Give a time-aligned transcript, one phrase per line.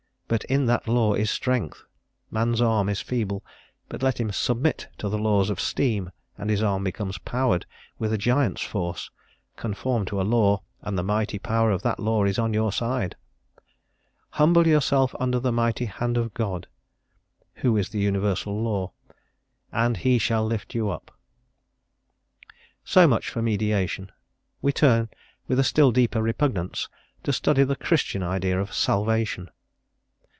[0.33, 1.83] But in that law is strength;
[2.29, 3.43] man's arm is feeble,
[3.89, 7.65] but let him submit to the laws of steam, and his arm becomes dowered
[7.99, 9.09] with a giant's force;
[9.57, 13.17] conform to a law, and the mighty power of that law is on your side;
[14.29, 16.67] "humble yourself under the mighty hand of God,"
[17.55, 18.93] who is the Universal Law,
[19.69, 21.11] "and He shall lift you up."
[22.85, 24.13] So much for mediation.
[24.61, 25.09] We turn
[25.49, 26.87] with a still deeper repugnance
[27.23, 29.49] to study the Christian idea of "Salvation."